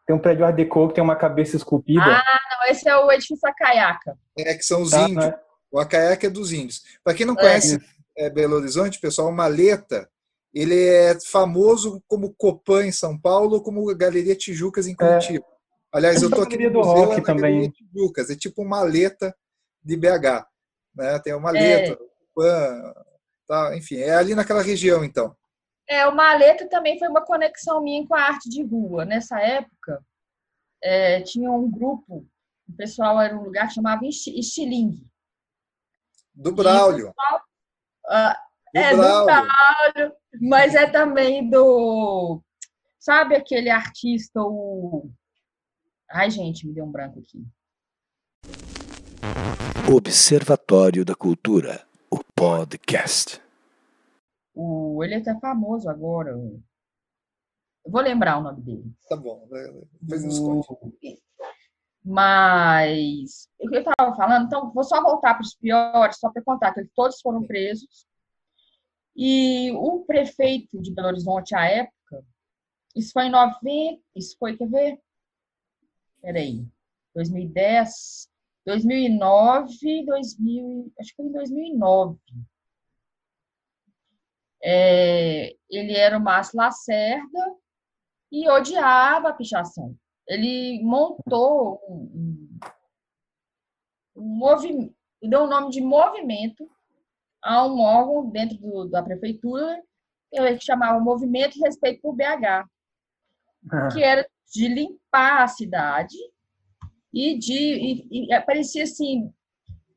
Tem 0.06 0.16
um 0.16 0.20
prédio 0.20 0.46
Art 0.46 0.56
Deco 0.56 0.88
que 0.90 0.96
tem 0.96 1.04
uma 1.04 1.16
cabeça 1.16 1.56
esculpida. 1.56 2.02
Ah, 2.04 2.40
Não, 2.62 2.68
esse 2.72 2.88
é 2.88 2.96
o 2.98 3.12
edifício 3.12 3.48
Acaiaca. 3.48 4.18
É 4.38 4.54
que 4.56 4.64
são 4.64 4.82
os 4.82 4.92
Tá, 4.92 5.02
índios. 5.08 5.26
né? 5.26 5.40
O 5.72 5.80
Acaiaca 5.80 6.28
é 6.28 6.30
dos 6.30 6.52
índios. 6.52 6.84
Para 7.04 7.14
quem 7.16 7.26
não 7.26 7.36
É. 7.36 7.38
conhece 7.42 7.80
é, 8.18 8.30
Belo 8.30 8.56
Horizonte, 8.58 9.00
pessoal, 9.00 9.30
o 9.30 9.32
Maleta, 9.32 10.10
ele 10.54 10.76
é 10.88 11.20
famoso 11.20 12.02
como 12.08 12.34
Copan 12.36 12.86
em 12.88 12.92
São 12.92 13.20
Paulo, 13.20 13.62
como 13.62 13.86
Galeria 13.96 14.36
Tijucas 14.36 14.88
em 14.88 14.96
Curitiba. 14.96 15.46
Aliás, 15.92 16.22
eu 16.22 16.28
Essa 16.28 16.36
tô 16.36 16.42
aqui 16.44 16.58
no 16.58 16.72
do 16.72 16.80
museu, 16.80 16.94
Rock 17.06 17.20
é 17.20 17.24
também. 17.24 17.42
Galeria 17.42 17.72
Tijucas, 17.72 18.30
é 18.30 18.36
tipo 18.36 18.62
uma 18.62 18.78
maleta 18.82 19.36
de 19.84 19.96
BH. 19.98 20.46
Né? 20.96 21.20
Tem 21.20 21.34
o 21.34 21.40
Maleta, 21.40 21.94
o 21.94 22.10
Copan, 22.34 22.94
tá? 23.48 23.76
enfim, 23.78 23.98
é 23.98 24.16
ali 24.16 24.36
naquela 24.36 24.62
região, 24.62 25.04
então. 25.04 25.36
É, 25.88 26.06
o 26.08 26.16
Maleta 26.16 26.68
também 26.70 27.00
foi 27.00 27.08
uma 27.08 27.22
conexão 27.26 27.82
minha 27.82 28.06
com 28.08 28.14
a 28.16 28.22
arte 28.22 28.48
de 28.50 28.62
rua. 28.64 29.06
Nessa 29.06 29.40
época, 29.40 30.04
é, 30.84 31.22
tinha 31.22 31.50
um 31.52 31.70
grupo, 31.70 32.28
o 32.68 32.74
pessoal 32.78 33.20
era 33.20 33.36
um 33.36 33.44
lugar 33.44 33.68
que 33.68 33.74
chamava 33.76 34.06
Esti- 34.06 34.38
Estilingue. 34.38 35.08
Do 36.36 36.52
Braulio. 36.52 37.14
Ah, 38.08 38.40
Do 38.74 38.80
é, 38.80 38.92
do 38.92 38.98
Braulio. 38.98 40.16
Mas 40.40 40.76
é 40.76 40.88
também 40.90 41.50
do. 41.50 42.42
Sabe 43.00 43.36
aquele 43.36 43.70
artista, 43.70 44.42
o. 44.42 45.10
Ai, 46.12 46.30
gente, 46.30 46.68
me 46.68 46.74
deu 46.74 46.86
um 46.86 46.92
branco 46.92 47.20
aqui. 47.20 47.46
Observatório 49.92 51.04
da 51.04 51.16
Cultura, 51.16 51.86
o 52.12 52.20
podcast. 52.36 53.42
O, 54.54 55.04
ele 55.04 55.16
é 55.16 55.18
até 55.18 55.38
famoso 55.40 55.90
agora. 55.90 56.32
Eu 56.32 56.62
vou 57.88 58.02
lembrar 58.02 58.38
o 58.38 58.44
nome 58.44 58.62
dele. 58.62 58.94
Tá 59.08 59.16
bom, 59.16 59.48
né? 59.50 59.82
depois 60.02 60.24
nos 60.26 60.40
conte. 60.40 60.68
Mas 62.04 63.50
o 63.60 63.68
que 63.68 63.78
eu 63.78 63.82
estava 63.82 64.16
falando, 64.16 64.46
então 64.46 64.72
vou 64.72 64.84
só 64.84 65.02
voltar 65.02 65.34
para 65.34 65.44
os 65.44 65.56
piores, 65.56 66.18
só 66.20 66.32
para 66.32 66.44
contar 66.44 66.74
que 66.74 66.82
eles 66.82 66.92
todos 66.96 67.20
foram 67.22 67.44
presos. 67.44 68.09
E 69.22 69.72
o 69.74 70.06
prefeito 70.06 70.82
de 70.82 70.94
Belo 70.94 71.10
Horizonte 71.10 71.54
à 71.54 71.66
época, 71.66 72.26
isso 72.96 73.12
foi 73.12 73.26
em 73.26 73.32
90, 73.32 74.02
isso 74.16 74.38
foi, 74.40 74.56
quer 74.56 74.70
ver? 74.70 75.00
Peraí, 76.22 76.66
2010, 77.14 78.30
2009, 78.66 80.06
2000, 80.06 80.94
acho 81.00 81.10
que 81.10 81.16
foi 81.18 81.26
em 81.26 81.32
2009. 81.34 82.18
É, 84.64 85.56
ele 85.70 85.96
era 85.96 86.18
o 86.18 86.22
Márcio 86.22 86.58
Lacerda 86.58 87.56
e 88.32 88.50
odiava 88.50 89.30
a 89.30 89.34
pichação 89.34 89.98
ele 90.30 90.82
montou 90.84 91.82
um, 91.90 92.60
um 94.16 94.22
movimento, 94.22 94.96
deu 95.24 95.44
o 95.44 95.48
nome 95.48 95.72
de 95.72 95.82
movimento 95.82 96.70
a 97.44 97.66
um 97.66 97.80
órgão 97.80 98.30
dentro 98.30 98.58
do, 98.58 98.86
da 98.88 99.02
prefeitura 99.04 99.82
que 100.32 100.60
chamava 100.64 101.00
Movimento 101.00 101.54
de 101.54 101.62
Respeito 101.62 102.02
por 102.02 102.16
BH, 102.16 102.66
que 103.94 104.04
era 104.04 104.28
de 104.54 104.68
limpar 104.68 105.44
a 105.44 105.48
cidade 105.48 106.16
e 107.14 107.38
de 107.38 107.54
e, 108.12 108.28
e 108.28 108.34
aparecia 108.34 108.84
assim 108.84 109.32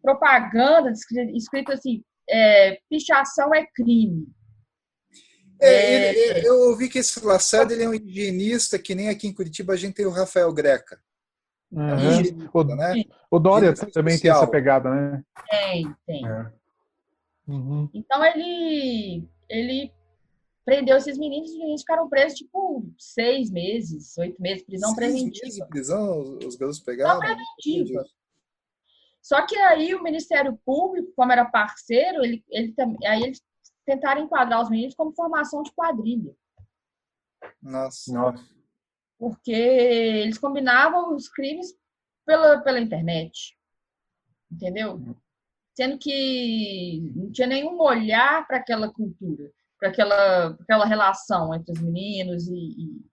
propaganda 0.00 0.90
escrito 1.34 1.72
assim 1.72 2.02
é, 2.28 2.78
pichação 2.88 3.54
é 3.54 3.66
crime 3.74 4.26
É, 5.60 5.94
ele- 6.38 6.46
eu 6.48 6.54
ouvi 6.70 6.88
que 6.88 6.98
esse 6.98 7.24
Lacerda 7.24 7.72
ele 7.72 7.84
é 7.84 7.88
um 7.88 7.94
higienista, 7.94 8.78
que 8.78 8.94
nem 8.94 9.08
aqui 9.08 9.28
em 9.28 9.34
Curitiba 9.34 9.72
a 9.74 9.76
gente 9.76 9.94
tem 9.94 10.06
o 10.06 10.10
Rafael 10.10 10.52
Greca. 10.52 11.00
Uhum. 11.70 12.48
O, 12.52 12.64
né? 12.64 13.04
o 13.30 13.38
Dória 13.38 13.72
também 13.92 14.18
tem 14.18 14.30
essa 14.30 14.46
pegada, 14.46 14.90
né? 14.90 15.24
tem 15.48 15.94
tem 16.06 16.26
É. 16.26 16.52
Uhum. 17.46 17.88
Então 17.92 18.24
ele 18.24 19.28
ele 19.48 19.92
prendeu 20.64 20.96
esses 20.96 21.18
meninos, 21.18 21.50
os 21.50 21.58
meninos 21.58 21.80
ficaram 21.82 22.08
presos 22.08 22.38
tipo 22.38 22.86
seis 22.98 23.50
meses, 23.50 24.16
oito 24.18 24.40
meses, 24.40 24.62
prisão 24.64 24.94
Seis 24.94 24.96
preventiva. 24.96 25.44
meses 25.44 25.58
de 25.58 25.68
prisão, 25.68 26.20
os, 26.20 26.44
os 26.46 26.56
garotos 26.56 26.80
pegaram. 26.80 27.18
preventiva. 27.20 28.04
Só 29.20 29.44
que 29.46 29.56
aí 29.56 29.94
o 29.94 30.02
Ministério 30.02 30.58
Público, 30.64 31.12
como 31.14 31.30
era 31.32 31.44
parceiro, 31.44 32.24
ele, 32.24 32.44
ele 32.48 32.74
aí 33.06 33.22
eles 33.22 33.42
tentaram 33.84 34.22
enquadrar 34.22 34.62
os 34.62 34.70
meninos 34.70 34.94
como 34.94 35.12
formação 35.14 35.62
de 35.62 35.72
quadrilha, 35.72 36.34
Nossa. 37.60 38.12
Nossa. 38.12 38.44
porque 39.18 39.52
eles 39.52 40.38
combinavam 40.38 41.14
os 41.14 41.28
crimes 41.28 41.76
pela, 42.24 42.60
pela 42.62 42.80
internet, 42.80 43.56
entendeu? 44.50 45.00
Sendo 45.74 45.98
que 45.98 47.12
não 47.16 47.30
tinha 47.30 47.46
nenhum 47.46 47.80
olhar 47.80 48.46
para 48.46 48.58
aquela 48.58 48.92
cultura, 48.92 49.50
para 49.78 49.88
aquela, 49.88 50.54
pra 50.54 50.64
aquela 50.64 50.86
relação 50.86 51.54
entre 51.54 51.72
os 51.72 51.80
meninos 51.80 52.46
e, 52.46 52.54
e 52.54 53.12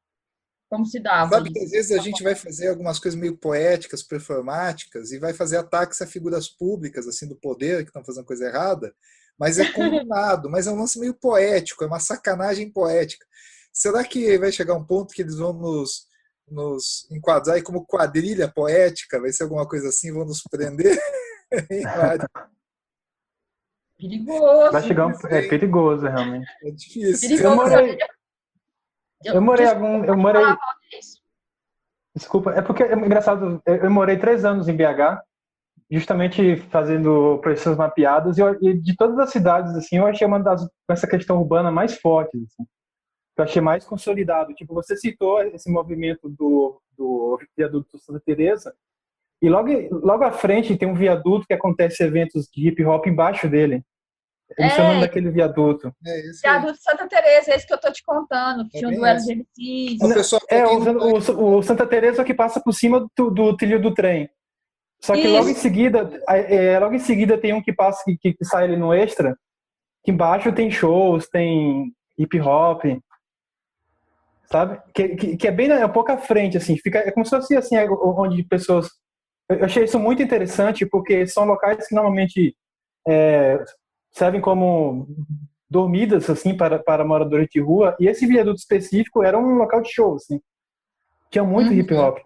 como 0.69 0.85
se 0.85 0.99
dava 0.99 1.35
Sabe 1.35 1.51
que 1.51 1.59
às 1.59 1.71
vezes 1.71 1.91
a 1.91 2.01
gente 2.01 2.21
vai 2.21 2.35
fazer 2.35 2.67
algumas 2.67 2.99
coisas 2.99 3.19
meio 3.19 3.35
poéticas, 3.35 4.03
performáticas, 4.03 5.11
e 5.11 5.17
vai 5.17 5.33
fazer 5.33 5.57
ataques 5.57 5.99
a 6.01 6.07
figuras 6.07 6.47
públicas, 6.47 7.07
assim, 7.07 7.27
do 7.27 7.35
poder, 7.35 7.83
que 7.83 7.89
estão 7.89 8.05
fazendo 8.05 8.25
coisa 8.25 8.45
errada, 8.45 8.93
mas 9.37 9.57
é 9.57 9.71
combinado, 9.71 10.49
mas 10.49 10.67
é 10.67 10.71
um 10.71 10.77
lance 10.77 10.99
meio 10.99 11.13
poético, 11.13 11.83
é 11.83 11.87
uma 11.87 11.99
sacanagem 11.99 12.71
poética. 12.71 13.25
Será 13.73 14.03
que 14.03 14.37
vai 14.37 14.51
chegar 14.51 14.75
um 14.75 14.85
ponto 14.85 15.13
que 15.13 15.21
eles 15.21 15.37
vão 15.37 15.53
nos, 15.53 16.05
nos 16.47 17.07
enquadrar 17.09 17.61
como 17.63 17.85
quadrilha 17.85 18.47
poética? 18.47 19.19
Vai 19.19 19.31
ser 19.31 19.43
alguma 19.43 19.67
coisa 19.67 19.89
assim? 19.89 20.11
Vão 20.11 20.25
nos 20.25 20.41
prender? 20.51 20.99
Perigoso. 23.97 24.71
Vai 24.71 24.83
chegar 24.83 25.07
um, 25.07 25.11
é 25.27 25.47
perigoso, 25.47 26.07
realmente. 26.07 26.47
é 26.63 26.71
difícil. 26.71 27.29
perigoso. 27.29 27.49
Eu 27.51 27.55
morei, 27.55 27.97
eu 29.25 29.41
morei 29.41 29.65
Desculpa, 29.65 29.85
algum, 29.85 30.05
eu 30.05 30.17
morei, 30.17 30.43
desculpa, 32.15 32.51
é 32.51 32.61
porque 32.61 32.83
é 32.83 32.93
engraçado, 32.93 33.61
eu 33.65 33.91
morei 33.91 34.17
três 34.17 34.45
anos 34.45 34.69
em 34.69 34.75
BH, 34.77 35.21
justamente 35.91 36.55
fazendo 36.69 37.37
projeções 37.39 37.75
mapeadas 37.75 38.37
e, 38.37 38.41
eu- 38.41 38.57
e 38.61 38.79
de 38.79 38.95
todas 38.95 39.19
as 39.19 39.31
cidades 39.31 39.75
assim, 39.75 39.97
eu 39.97 40.07
achei 40.07 40.25
uma 40.25 40.39
das 40.39 40.63
com 40.63 40.93
essa 40.93 41.05
questão 41.07 41.37
urbana 41.39 41.69
mais 41.69 41.97
fortes, 41.99 42.41
assim. 42.43 42.65
Eu 43.37 43.43
achei 43.43 43.61
mais 43.61 43.85
consolidado. 43.85 44.53
Tipo, 44.53 44.73
você 44.73 44.95
citou 44.97 45.41
esse 45.43 45.69
movimento 45.71 46.27
do, 46.29 46.81
do 46.97 47.39
viaduto 47.57 47.97
Santa 47.97 48.21
Teresa 48.25 48.73
e 49.41 49.49
logo 49.49 49.69
logo 50.05 50.23
à 50.23 50.31
frente 50.31 50.75
tem 50.77 50.87
um 50.87 50.93
viaduto 50.95 51.45
que 51.47 51.53
acontece 51.53 52.03
eventos 52.03 52.47
de 52.53 52.67
hip 52.67 52.83
hop 52.85 53.05
embaixo 53.07 53.47
dele. 53.49 53.83
Nome 54.57 54.97
É. 54.97 54.99
daquele 55.01 55.29
viaduto. 55.29 55.93
É 56.05 56.19
isso. 56.29 56.41
Viaduto 56.41 56.77
Santa 56.81 57.07
Teresa, 57.07 57.53
esse 57.53 57.67
que 57.67 57.73
eu 57.73 57.79
tô 57.79 57.91
te 57.91 58.03
contando, 58.03 58.67
que 58.67 58.77
É 58.77 58.79
tinha 58.79 58.89
um 58.89 58.95
duelo 58.95 59.19
de 59.19 59.31
MCs. 59.35 59.99
Pra 59.99 60.57
É, 60.57 60.65
o, 60.65 60.79
o, 60.79 61.57
o 61.57 61.61
Santa 61.63 61.85
Teresa 61.85 62.21
é 62.21 62.23
o 62.23 62.25
que 62.25 62.33
passa 62.33 62.59
por 62.59 62.73
cima 62.73 63.07
do, 63.15 63.29
do 63.29 63.55
trilho 63.55 63.79
do 63.79 63.93
trem. 63.93 64.27
Só 65.01 65.13
que 65.13 65.27
logo 65.27 65.47
em 65.47 65.51
Isso. 65.51 65.61
seguida, 65.61 66.09
é, 66.27 66.77
logo 66.79 66.95
em 66.95 66.99
seguida 66.99 67.37
tem 67.37 67.53
um 67.53 67.61
que 67.61 67.71
passa 67.71 68.03
que, 68.19 68.33
que 68.33 68.43
sai 68.43 68.63
ali 68.65 68.75
no 68.75 68.91
extra, 68.93 69.37
que 70.03 70.11
embaixo 70.11 70.51
tem 70.51 70.69
shows, 70.71 71.29
tem 71.29 71.93
hip 72.17 72.37
hop, 72.41 72.81
sabe? 74.51 74.81
Que, 74.93 75.09
que, 75.15 75.37
que 75.37 75.47
é 75.47 75.51
bem 75.51 75.67
na- 75.67 75.79
é 75.79 75.85
um 75.85 75.91
pouco 75.93 76.11
à 76.11 76.17
frente, 76.17 76.57
assim, 76.57 76.75
fica 76.77 76.99
é 76.99 77.11
como 77.11 77.23
se 77.25 77.29
fosse 77.29 77.55
assim, 77.55 77.75
é, 77.77 77.87
onde 77.89 78.43
pessoas. 78.43 78.89
Eu 79.49 79.65
achei 79.65 79.83
isso 79.83 79.99
muito 79.99 80.21
interessante 80.21 80.85
porque 80.85 81.25
são 81.25 81.45
locais 81.45 81.87
que 81.87 81.95
normalmente 81.95 82.55
é, 83.07 83.63
servem 84.11 84.39
como 84.39 85.07
dormidas 85.69 86.29
assim 86.29 86.55
para 86.55 86.79
para 86.79 87.05
moradores 87.05 87.47
de 87.51 87.59
rua 87.59 87.95
e 87.99 88.07
esse 88.07 88.25
viaduto 88.25 88.59
específico 88.59 89.23
era 89.23 89.37
um 89.37 89.55
local 89.55 89.81
de 89.81 89.91
show, 89.91 90.15
assim. 90.15 90.39
Tinha 91.29 91.43
muito 91.43 91.71
Uhum. 91.71 91.79
hip 91.79 91.93
hop. 91.93 92.19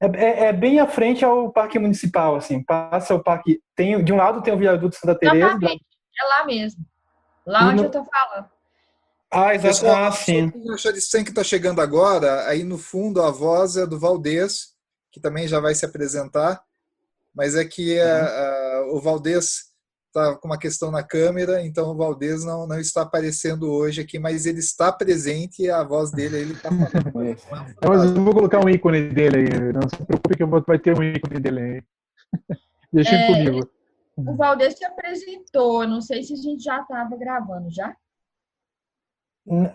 É, 0.00 0.06
é, 0.06 0.44
é, 0.46 0.52
bem 0.52 0.80
à 0.80 0.86
frente 0.86 1.24
ao 1.24 1.52
Parque 1.52 1.78
Municipal, 1.78 2.36
assim. 2.36 2.62
Passa 2.62 3.14
o 3.14 3.22
parque. 3.22 3.60
Tem, 3.76 4.02
de 4.02 4.12
um 4.12 4.16
lado 4.16 4.42
tem 4.42 4.54
o 4.54 4.58
Viaduto 4.58 4.96
Santa 4.96 5.14
Teresa. 5.14 5.58
É 5.62 6.24
lá 6.26 6.46
mesmo. 6.46 6.84
Lá 7.46 7.68
onde 7.68 7.76
no... 7.76 7.84
eu 7.84 7.90
tô 7.90 8.04
falando. 8.04 8.48
Ah, 9.30 9.54
exato. 9.54 9.86
Ah, 9.86 10.10
sim. 10.10 10.46
O 10.46 10.76
que 10.76 11.30
está 11.30 11.44
chegando 11.44 11.80
agora, 11.80 12.48
aí 12.48 12.64
no 12.64 12.78
fundo 12.78 13.22
a 13.22 13.30
voz 13.30 13.76
é 13.76 13.86
do 13.86 13.98
Valdez, 13.98 14.74
que 15.10 15.20
também 15.20 15.48
já 15.48 15.60
vai 15.60 15.74
se 15.74 15.84
apresentar, 15.84 16.62
mas 17.34 17.54
é 17.54 17.64
que 17.64 17.98
uhum. 18.00 18.96
o 18.96 19.00
Valdez 19.00 19.70
está 20.10 20.36
com 20.36 20.48
uma 20.48 20.58
questão 20.58 20.90
na 20.90 21.02
câmera, 21.02 21.64
então 21.64 21.90
o 21.90 21.96
Valdez 21.96 22.44
não, 22.44 22.66
não 22.66 22.78
está 22.78 23.02
aparecendo 23.02 23.70
hoje 23.70 24.00
aqui, 24.00 24.18
mas 24.18 24.44
ele 24.44 24.58
está 24.58 24.92
presente 24.92 25.62
e 25.62 25.70
a 25.70 25.82
voz 25.84 26.10
dele 26.10 26.38
ele 26.38 26.52
está 26.52 26.68
falando. 26.68 27.22
é, 27.22 27.36
mas 27.88 28.04
eu 28.04 28.24
vou 28.24 28.34
colocar 28.34 28.64
um 28.64 28.68
ícone 28.68 29.08
dele 29.10 29.36
aí, 29.36 29.72
não 29.72 29.88
se 29.88 30.04
preocupe 30.04 30.36
que 30.36 30.44
vai 30.44 30.78
ter 30.78 30.98
um 30.98 31.02
ícone 31.02 31.40
dele 31.40 31.60
aí. 31.60 31.82
Deixa 32.92 33.14
é, 33.14 33.26
comigo. 33.26 33.70
O 34.16 34.36
Valdez 34.36 34.76
se 34.76 34.84
apresentou, 34.84 35.86
não 35.86 36.00
sei 36.00 36.22
se 36.22 36.34
a 36.34 36.36
gente 36.36 36.62
já 36.62 36.80
estava 36.82 37.16
gravando, 37.16 37.70
já? 37.70 37.96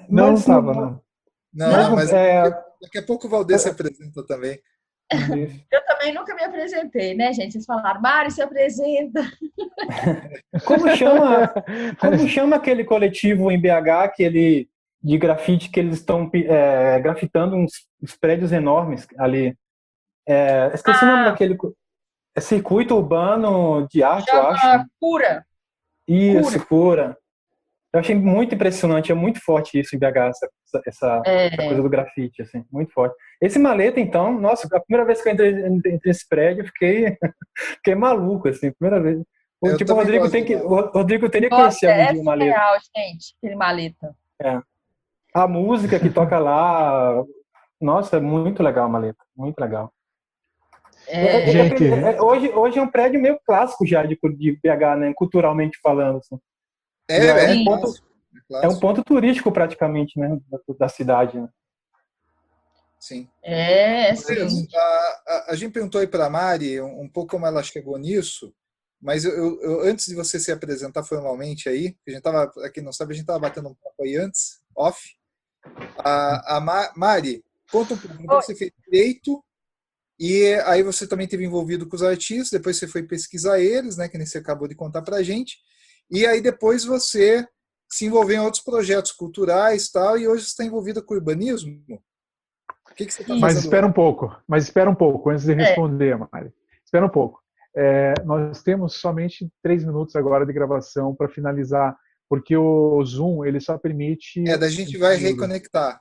Não 0.09 0.33
estava, 0.33 0.73
não. 0.73 1.01
Não, 1.53 1.71
não, 1.71 1.95
mas 1.95 2.11
é... 2.11 2.49
daqui 2.81 2.97
a 2.97 3.03
pouco 3.03 3.27
o 3.27 3.29
Valdez 3.29 3.61
se 3.61 3.69
apresenta 3.69 4.25
também. 4.27 4.59
Eu 5.71 5.85
também 5.85 6.13
nunca 6.13 6.33
me 6.33 6.43
apresentei, 6.43 7.15
né, 7.15 7.31
gente? 7.31 7.53
Vocês 7.53 7.65
falaram, 7.65 8.01
Mari, 8.01 8.31
se 8.31 8.41
apresenta. 8.41 9.21
Como 10.65 10.95
chama, 10.95 11.53
como 11.99 12.27
chama 12.27 12.55
aquele 12.55 12.83
coletivo 12.83 13.51
em 13.51 13.59
BH 13.59 14.13
que 14.15 14.23
ele, 14.23 14.69
de 15.01 15.17
grafite 15.17 15.69
que 15.69 15.79
eles 15.79 15.97
estão 15.97 16.29
é, 16.33 16.99
grafitando 16.99 17.55
uns, 17.55 17.87
uns, 18.01 18.15
prédios 18.15 18.51
enormes 18.51 19.07
ali? 19.17 19.55
É, 20.27 20.71
esqueci 20.73 21.03
ah, 21.03 21.07
o 21.07 21.11
nome 21.11 21.21
ah. 21.21 21.29
daquele. 21.31 21.57
É 22.35 22.41
circuito 22.41 22.95
urbano 22.95 23.87
de 23.89 24.03
arte, 24.03 24.29
eu 24.29 24.47
acho. 24.47 24.85
Cura. 24.99 25.45
Isso, 26.07 26.65
cura. 26.65 26.65
cura. 26.65 27.17
Eu 27.95 28.01
achei 28.01 28.13
muito 28.13 28.53
impressionante, 28.53 29.09
é 29.09 29.15
muito 29.15 29.39
forte 29.39 29.79
isso 29.79 29.95
em 29.95 29.99
BH, 29.99 30.17
essa, 30.17 30.49
essa, 30.85 31.21
é. 31.25 31.45
essa, 31.47 31.55
coisa 31.55 31.81
do 31.81 31.89
grafite, 31.89 32.41
assim, 32.41 32.65
muito 32.69 32.91
forte. 32.91 33.15
Esse 33.39 33.57
maleta, 33.57 34.01
então, 34.01 34.37
nossa, 34.37 34.67
a 34.75 34.81
primeira 34.81 35.05
vez 35.05 35.21
que 35.21 35.29
eu 35.29 35.33
entrei, 35.33 35.65
entrei 35.65 35.99
nesse 36.05 36.27
prédio, 36.27 36.63
eu 36.63 36.65
fiquei, 36.65 37.17
fiquei 37.77 37.95
maluco, 37.95 38.49
assim, 38.49 38.69
primeira 38.73 39.01
vez. 39.01 39.23
O, 39.61 39.77
tipo, 39.77 39.93
o 39.93 39.95
Rodrigo, 39.95 40.29
tem 40.29 40.43
que, 40.43 40.57
o 40.57 40.89
Rodrigo 40.89 41.29
teria 41.29 41.49
que 41.49 41.55
conhecer 41.55 41.85
é 41.85 42.11
um 42.11 42.21
maleta. 42.21 42.51
É 42.51 42.53
real, 42.53 42.75
gente, 42.97 43.33
aquele 43.37 43.55
maleta. 43.55 44.15
É. 44.41 44.59
A 45.33 45.47
música 45.47 45.97
que 45.97 46.09
toca 46.09 46.37
lá, 46.37 47.23
nossa, 47.79 48.17
é 48.17 48.19
muito 48.19 48.61
legal 48.61 48.87
a 48.87 48.89
maleta, 48.89 49.23
muito 49.33 49.57
legal. 49.57 49.89
É, 51.07 51.17
é, 51.17 51.43
é 51.43 51.47
gente, 51.47 51.83
hoje, 52.19 52.49
hoje 52.49 52.77
é 52.77 52.81
um 52.81 52.91
prédio 52.91 53.21
meio 53.21 53.39
clássico 53.45 53.87
já 53.87 54.03
de, 54.05 54.19
de 54.21 54.59
BH, 54.61 54.97
né, 54.97 55.13
culturalmente 55.15 55.79
falando, 55.81 56.17
assim. 56.17 56.37
É, 57.07 57.17
é, 57.17 57.27
é, 57.27 57.53
um 57.53 57.65
ponto, 57.65 57.93
é, 58.51 58.67
um 58.67 58.79
ponto, 58.79 59.03
turístico 59.03 59.51
praticamente, 59.51 60.19
né, 60.19 60.39
da, 60.49 60.59
da 60.79 60.89
cidade. 60.89 61.39
Né? 61.39 61.47
Sim. 62.99 63.29
É, 63.43 64.15
sim. 64.15 64.67
A, 64.73 64.79
a, 64.79 65.45
a 65.49 65.55
gente 65.55 65.73
perguntou 65.73 66.01
aí 66.01 66.07
para 66.07 66.25
a 66.25 66.29
Mari 66.29 66.81
um, 66.81 67.01
um, 67.01 67.09
pouco 67.09 67.31
como 67.31 67.45
ela 67.45 67.61
chegou 67.61 67.97
nisso, 67.97 68.53
mas 68.99 69.23
eu, 69.25 69.31
eu, 69.31 69.61
eu, 69.61 69.81
antes 69.81 70.07
de 70.07 70.15
você 70.15 70.39
se 70.39 70.51
apresentar 70.51 71.03
formalmente 71.03 71.69
aí, 71.69 71.95
a 72.07 72.11
gente 72.11 72.23
tava, 72.23 72.51
aqui 72.65 72.81
não 72.81 72.91
sabe, 72.91 73.11
a 73.11 73.15
gente 73.15 73.23
estava 73.23 73.39
batendo 73.39 73.69
um 73.69 73.75
papo 73.75 74.01
aí 74.01 74.15
antes, 74.15 74.59
off. 74.75 74.99
A, 75.97 76.57
a 76.57 76.59
Ma, 76.59 76.91
Mari, 76.95 77.43
conta 77.71 77.93
um 77.93 77.97
pouco, 77.97 78.23
você 78.41 78.55
fez 78.55 78.71
direito 78.83 79.43
e 80.19 80.55
aí 80.65 80.81
você 80.81 81.05
também 81.05 81.27
teve 81.27 81.45
envolvido 81.45 81.87
com 81.87 81.95
os 81.95 82.03
artistas, 82.03 82.49
depois 82.49 82.77
você 82.77 82.87
foi 82.87 83.03
pesquisar 83.03 83.59
eles, 83.59 83.97
né, 83.97 84.07
que 84.07 84.17
nem 84.17 84.25
você 84.25 84.37
acabou 84.37 84.67
de 84.67 84.75
contar 84.75 85.01
para 85.01 85.17
a 85.17 85.23
gente. 85.23 85.59
E 86.11 86.25
aí 86.25 86.41
depois 86.41 86.83
você 86.83 87.47
se 87.89 88.05
envolveu 88.05 88.37
em 88.37 88.45
outros 88.45 88.63
projetos 88.63 89.11
culturais 89.11 89.89
tal, 89.89 90.17
e 90.17 90.27
hoje 90.27 90.43
você 90.43 90.49
está 90.49 90.65
envolvida 90.65 91.01
com 91.01 91.13
urbanismo. 91.13 91.81
O 92.91 92.95
que, 92.95 93.05
que 93.05 93.13
você 93.13 93.21
está 93.21 93.33
fazendo? 93.33 93.41
Mas 93.41 93.57
espera 93.57 93.85
um 93.85 93.91
pouco, 93.91 94.35
mas 94.47 94.63
espera 94.63 94.89
um 94.89 94.95
pouco 94.95 95.29
antes 95.29 95.45
de 95.45 95.53
é. 95.53 95.55
responder, 95.55 96.13
é. 96.13 96.15
Mari. 96.15 96.53
Espera 96.83 97.05
um 97.05 97.09
pouco. 97.09 97.41
É, 97.75 98.13
nós 98.23 98.63
temos 98.63 98.95
somente 98.95 99.49
três 99.61 99.83
minutos 99.83 100.15
agora 100.15 100.45
de 100.45 100.53
gravação 100.53 101.13
para 101.13 101.27
finalizar, 101.27 101.95
porque 102.29 102.55
o 102.55 103.03
Zoom 103.03 103.43
ele 103.43 103.59
só 103.59 103.77
permite. 103.77 104.47
É, 104.47 104.57
da 104.57 104.69
gente 104.69 104.97
vai 104.97 105.17
reconectar. 105.17 105.99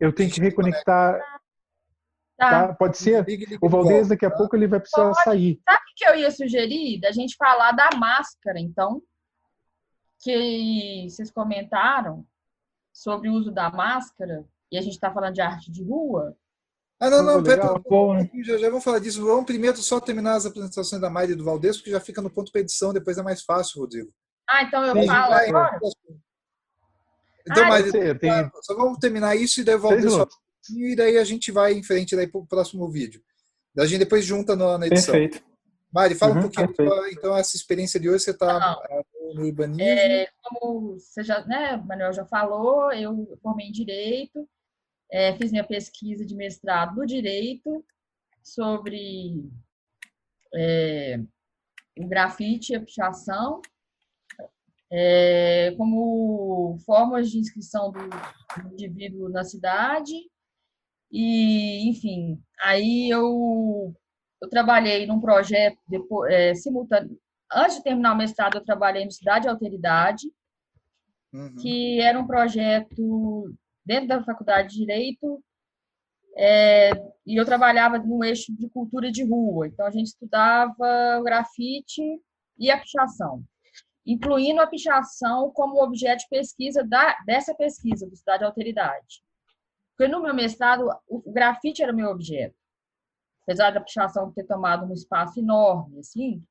Eu 0.00 0.12
tenho 0.12 0.30
que 0.30 0.40
reconectar. 0.40 1.20
Tá. 2.36 2.68
tá. 2.68 2.74
Pode 2.74 2.98
ser? 2.98 3.24
O 3.60 3.68
Valdez 3.68 4.08
daqui 4.08 4.26
a 4.26 4.30
tá. 4.30 4.36
pouco 4.36 4.56
ele 4.56 4.66
vai 4.66 4.80
precisar 4.80 5.10
Pode. 5.10 5.24
sair. 5.24 5.60
Sabe 5.64 5.78
o 5.78 5.94
que 5.94 6.04
eu 6.04 6.16
ia 6.16 6.30
sugerir? 6.32 7.00
Da 7.00 7.12
gente 7.12 7.36
falar 7.36 7.72
da 7.72 7.90
máscara, 7.96 8.58
então? 8.58 9.00
Que 10.24 11.06
vocês 11.10 11.30
comentaram 11.30 12.26
sobre 12.90 13.28
o 13.28 13.34
uso 13.34 13.52
da 13.52 13.70
máscara, 13.70 14.44
e 14.72 14.78
a 14.78 14.80
gente 14.80 14.94
está 14.94 15.12
falando 15.12 15.34
de 15.34 15.42
arte 15.42 15.70
de 15.70 15.84
rua. 15.84 16.34
Ah, 16.98 17.10
não, 17.10 17.22
não, 17.22 17.42
pera, 17.42 17.62
já, 18.42 18.56
já 18.56 18.68
vamos 18.70 18.84
falar 18.84 19.00
disso. 19.00 19.22
Vamos 19.22 19.44
primeiro 19.44 19.76
só 19.76 20.00
terminar 20.00 20.36
as 20.36 20.46
apresentações 20.46 21.02
da 21.02 21.10
Mari 21.10 21.32
e 21.32 21.34
do 21.34 21.44
Valdez, 21.44 21.76
porque 21.76 21.90
já 21.90 22.00
fica 22.00 22.22
no 22.22 22.30
ponto 22.30 22.50
para 22.50 22.62
edição, 22.62 22.92
depois 22.92 23.18
é 23.18 23.22
mais 23.22 23.42
fácil, 23.42 23.80
Rodrigo. 23.80 24.10
Ah, 24.48 24.62
então 24.62 24.82
eu 24.84 24.94
Sim, 24.94 25.06
falo 25.06 25.34
vai, 25.34 25.48
agora? 25.48 25.78
Então, 27.46 27.64
ah, 27.64 27.68
mas, 27.68 27.92
tem... 27.92 28.50
só 28.62 28.74
vamos 28.74 28.98
terminar 28.98 29.36
isso 29.36 29.60
e 29.60 29.64
daí 29.64 29.74
o 29.74 29.80
Valdez 29.80 30.12
só, 30.12 30.26
e 30.74 30.96
daí 30.96 31.18
a 31.18 31.24
gente 31.24 31.52
vai 31.52 31.74
em 31.74 31.82
frente 31.82 32.16
daí 32.16 32.26
para 32.26 32.40
o 32.40 32.46
próximo 32.46 32.88
vídeo. 32.90 33.20
A 33.76 33.84
gente 33.84 33.98
depois 33.98 34.24
junta 34.24 34.56
na, 34.56 34.78
na 34.78 34.86
edição. 34.86 35.12
Perfeito. 35.12 35.44
Mari, 35.92 36.14
fala 36.14 36.32
uhum, 36.32 36.38
um 36.38 36.42
pouquinho, 36.42 36.72
perfeito. 36.72 37.18
então, 37.18 37.36
essa 37.36 37.56
experiência 37.56 38.00
de 38.00 38.08
hoje, 38.08 38.24
você 38.24 38.30
está 38.30 38.78
urbanismo? 39.32 39.82
É, 39.82 40.28
como 40.42 40.98
você 40.98 41.22
já, 41.22 41.44
né, 41.46 41.76
Manuel 41.76 42.12
já 42.12 42.24
falou, 42.24 42.92
eu 42.92 43.38
formei 43.42 43.68
em 43.68 43.72
Direito, 43.72 44.48
é, 45.10 45.34
fiz 45.36 45.50
minha 45.50 45.64
pesquisa 45.64 46.24
de 46.24 46.34
mestrado 46.34 46.96
no 46.96 47.06
Direito 47.06 47.84
sobre 48.42 49.48
é, 50.54 51.20
o 51.98 52.06
grafite 52.06 52.72
e 52.72 52.76
a 52.76 52.80
pichação, 52.80 53.60
é, 54.90 55.74
como 55.76 56.78
formas 56.84 57.30
de 57.30 57.38
inscrição 57.38 57.90
do, 57.90 58.00
do 58.62 58.72
indivíduo 58.72 59.28
na 59.28 59.44
cidade, 59.44 60.14
e, 61.10 61.88
enfim, 61.88 62.42
aí 62.60 63.08
eu, 63.08 63.94
eu 64.42 64.48
trabalhei 64.48 65.06
num 65.06 65.20
projeto 65.20 65.78
depois, 65.86 66.32
é, 66.32 66.54
simultâneo, 66.54 67.18
antes 67.54 67.76
de 67.76 67.82
terminar 67.82 68.12
o 68.12 68.16
mestrado, 68.16 68.56
eu 68.56 68.64
trabalhei 68.64 69.04
no 69.04 69.12
Cidade 69.12 69.48
Alteridade, 69.48 70.26
uhum. 71.32 71.54
que 71.56 72.00
era 72.00 72.18
um 72.18 72.26
projeto 72.26 73.54
dentro 73.84 74.08
da 74.08 74.24
Faculdade 74.24 74.70
de 74.70 74.78
Direito, 74.78 75.42
é, 76.36 76.90
e 77.26 77.38
eu 77.38 77.44
trabalhava 77.44 77.98
no 77.98 78.24
eixo 78.24 78.54
de 78.54 78.68
cultura 78.68 79.10
de 79.10 79.24
rua. 79.24 79.66
Então, 79.66 79.86
a 79.86 79.90
gente 79.90 80.08
estudava 80.08 81.18
o 81.20 81.22
grafite 81.22 82.02
e 82.58 82.70
a 82.70 82.78
pichação, 82.78 83.44
incluindo 84.04 84.60
a 84.60 84.66
pichação 84.66 85.50
como 85.52 85.82
objeto 85.82 86.20
de 86.20 86.28
pesquisa 86.28 86.82
da, 86.84 87.16
dessa 87.24 87.54
pesquisa, 87.54 88.08
do 88.08 88.16
Cidade 88.16 88.44
Alteridade. 88.44 89.22
Porque 89.96 90.10
no 90.10 90.20
meu 90.20 90.34
mestrado, 90.34 90.88
o 91.06 91.32
grafite 91.32 91.82
era 91.82 91.92
meu 91.92 92.10
objeto. 92.10 92.56
Apesar 93.42 93.70
da 93.70 93.80
pichação 93.80 94.32
ter 94.32 94.44
tomado 94.44 94.86
um 94.86 94.92
espaço 94.92 95.38
enorme, 95.38 96.00
assim, 96.00 96.42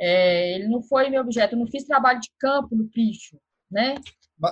é, 0.00 0.54
ele 0.54 0.68
não 0.68 0.82
foi 0.82 1.10
meu 1.10 1.20
objeto, 1.20 1.54
eu 1.54 1.58
não 1.58 1.66
fiz 1.66 1.84
trabalho 1.84 2.20
de 2.20 2.30
campo 2.38 2.76
no 2.76 2.88
picho, 2.88 3.38
né? 3.70 3.96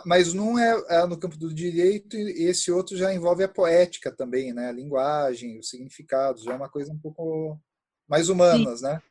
Mas 0.04 0.34
não 0.34 0.58
é, 0.58 0.74
é, 0.88 1.06
no 1.06 1.18
campo 1.18 1.36
do 1.36 1.54
direito 1.54 2.16
e 2.16 2.44
esse 2.44 2.72
outro 2.72 2.96
já 2.96 3.14
envolve 3.14 3.44
a 3.44 3.48
poética 3.48 4.10
também, 4.10 4.52
né? 4.52 4.68
A 4.68 4.72
linguagem, 4.72 5.58
os 5.60 5.68
significados, 5.68 6.42
já 6.42 6.52
é 6.52 6.56
uma 6.56 6.68
coisa 6.68 6.92
um 6.92 6.98
pouco 6.98 7.56
mais 8.08 8.28
humanas, 8.28 8.80
Sim. 8.80 8.86
né? 8.86 9.02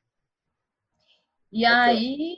E 1.50 1.63
aí, 1.63 2.38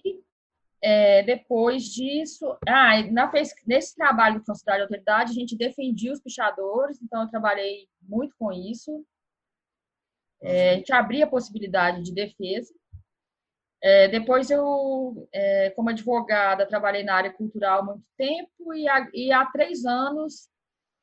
é, 0.79 1.23
depois 1.23 1.86
disso, 1.86 2.55
ah, 2.67 3.01
na, 3.12 3.31
nesse 3.65 3.95
trabalho 3.95 4.43
de 4.43 4.51
autoridade, 4.51 5.31
a 5.31 5.33
gente 5.33 5.57
defendia 5.57 6.13
os 6.13 6.21
pichadores, 6.21 7.01
então 7.01 7.23
eu 7.23 7.29
trabalhei 7.29 7.88
muito 8.01 8.36
com 8.38 8.51
isso. 8.53 9.03
É, 10.39 10.71
a 10.71 10.73
gente 10.75 10.93
abria 10.93 11.25
a 11.25 11.29
possibilidade 11.29 12.03
de 12.03 12.13
defesa. 12.13 12.71
É, 13.81 14.07
depois 14.07 14.49
eu, 14.49 15.27
é, 15.31 15.69
como 15.71 15.89
advogada, 15.89 16.65
trabalhei 16.65 17.03
na 17.03 17.15
área 17.15 17.31
cultural 17.31 17.79
há 17.79 17.83
muito 17.83 18.03
tempo 18.17 18.73
e 18.73 18.87
há, 18.87 19.07
e 19.13 19.31
há 19.31 19.45
três 19.45 19.85
anos 19.85 20.49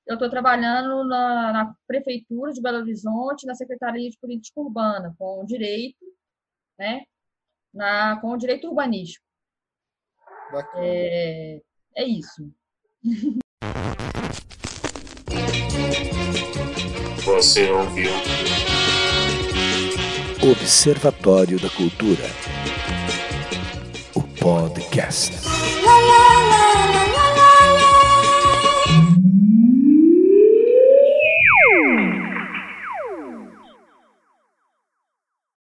eu 0.07 0.15
estou 0.15 0.29
trabalhando 0.29 1.05
na, 1.05 1.53
na, 1.53 1.75
Prefeitura 1.87 2.53
de 2.53 2.61
Belo 2.61 2.79
Horizonte, 2.79 3.47
na 3.47 3.55
Secretaria 3.55 4.11
de 4.11 4.19
Política 4.19 4.61
Urbana, 4.61 5.15
com 5.19 5.45
direito, 5.45 6.05
né, 6.79 7.05
na, 7.73 8.21
com 8.21 8.37
direito 8.37 8.69
urbanístico. 8.69 9.25
É, 10.77 11.61
é 11.97 12.05
isso. 12.05 12.53
Você 17.25 17.71
ouviu 17.71 18.11
Observatório 20.43 21.59
da 21.59 21.71
Cultura. 21.71 22.25
O 24.45 24.69
podcast. 24.69 25.64